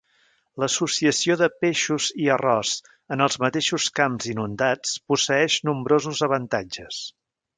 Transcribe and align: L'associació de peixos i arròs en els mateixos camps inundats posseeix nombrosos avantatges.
L'associació 0.61 1.35
de 1.41 1.49
peixos 1.65 2.07
i 2.23 2.29
arròs 2.37 2.71
en 3.17 3.23
els 3.27 3.37
mateixos 3.45 3.87
camps 4.01 4.31
inundats 4.33 4.97
posseeix 5.13 5.61
nombrosos 5.71 6.25
avantatges. 6.31 7.03